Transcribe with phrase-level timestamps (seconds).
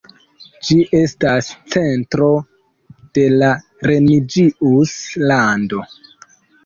[0.67, 2.29] Ĝi estas centro
[3.19, 3.53] de la
[3.93, 5.85] Remigius-lando.